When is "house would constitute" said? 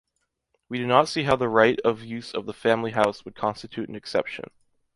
2.93-3.87